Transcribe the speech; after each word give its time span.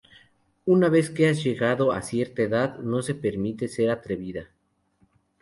Una 0.75 0.87
vez 0.95 1.11
que 1.11 1.27
has 1.29 1.43
llegado 1.43 1.91
a 1.91 2.01
cierta 2.01 2.41
edad, 2.41 2.79
no 2.79 3.03
se 3.03 3.13
te 3.13 3.19
permite 3.21 3.67
ser 3.67 3.91
atrevida. 3.91 4.49